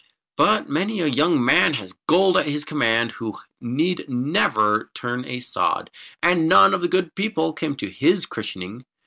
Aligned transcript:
But 0.35 0.67
many 0.67 0.99
a 0.99 1.05
young 1.05 1.45
man 1.45 1.75
has 1.75 1.93
gold 2.07 2.35
at 2.35 2.47
his 2.47 2.65
command 2.65 3.11
who 3.11 3.37
need 3.59 4.09
never 4.09 4.89
turn 4.95 5.23
a 5.25 5.39
sod, 5.41 5.91
and 6.23 6.49
none 6.49 6.73
of 6.73 6.81
the 6.81 6.87
Good 6.87 7.13
People 7.13 7.53
came 7.53 7.75
to 7.75 7.87
his 7.87 8.25
christening. 8.25 8.85